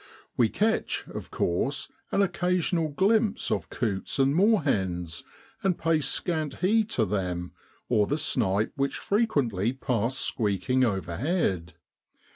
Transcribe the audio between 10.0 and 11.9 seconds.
squeaking overhead.